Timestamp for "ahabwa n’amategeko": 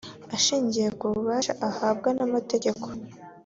1.69-2.85